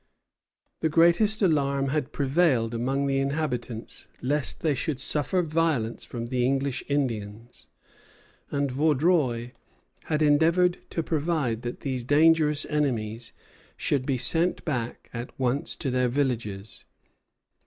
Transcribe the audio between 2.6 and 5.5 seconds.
among the inhabitants lest they should suffer